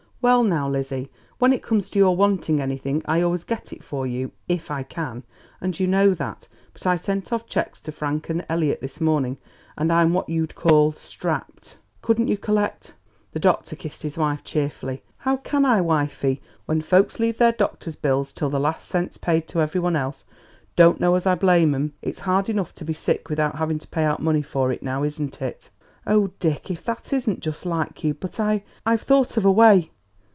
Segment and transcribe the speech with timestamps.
[0.23, 4.05] "Well, now, Lizzie, when it comes to your wanting anything I always get it for
[4.05, 5.23] you if I can;
[5.59, 9.39] and you know that; but I sent off cheques to Frank and Elliot this morning,
[9.75, 12.93] and I'm what you'd call strapped." "Couldn't you collect"
[13.33, 15.01] The doctor kissed his wife cheerfully.
[15.17, 19.47] "How can I, wifey, when folks leave their doctor's bills till the last cent's paid
[19.47, 20.23] to everybody else?
[20.75, 23.87] Don't know as I blame 'em; it's hard enough to be sick without having to
[23.87, 25.71] pay out money for it; now, isn't it?"
[26.05, 28.13] "Oh, Dick; if that isn't just like you!
[28.13, 29.89] But I I've thought of a way."